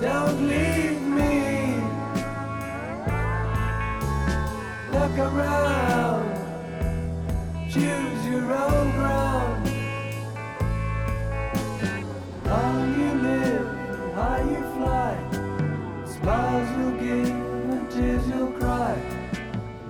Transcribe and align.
Don't 0.00 0.48
leave 0.48 1.02
me. 1.02 1.76
Look 4.92 5.18
around. 5.18 6.24
Choose 7.68 8.26
your 8.26 8.50
own 8.50 8.92
ground. 8.92 9.68
How 12.46 12.84
you 12.96 13.12
live, 13.28 13.68
how 14.14 14.38
you 14.38 14.62
fly. 14.74 15.12
Smiles 16.06 16.68
you'll 16.78 16.98
give 16.98 17.28
and 17.28 17.90
tears 17.90 18.26
you'll 18.26 18.52
cry. 18.52 18.96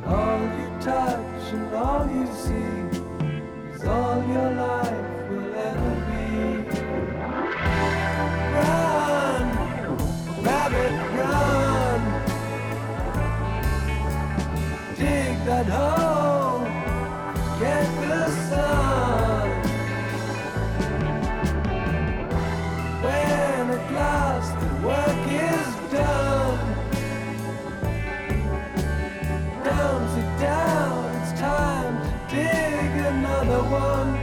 All 0.06 0.41
you 0.59 0.69
touch 0.81 1.53
and 1.53 1.72
all 1.72 2.04
you 2.10 2.27
see 2.34 2.98
is 3.75 3.84
all 3.84 4.19
your 4.27 4.50
life. 4.54 4.79
The 33.40 33.62
one. 33.64 34.14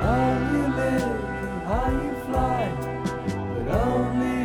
How 0.00 0.28
you 0.50 0.62
live 0.74 1.20
and 1.44 1.62
how 1.68 1.88
you 1.90 2.12
fly, 2.24 2.62
but 3.54 3.66
only 3.86 4.38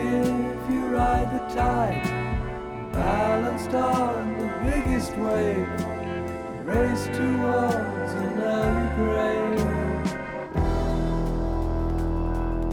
if 0.52 0.70
you 0.70 0.82
ride 0.88 1.30
the 1.34 1.44
tide. 1.56 2.08
Balanced 2.92 3.74
on 3.74 4.38
the 4.38 4.48
biggest 4.70 5.12
wave, 5.18 5.70
race 6.66 7.06
towards 7.08 8.14
another 8.14 8.94
grave. 8.98 9.97